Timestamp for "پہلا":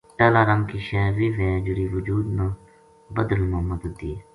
0.17-0.41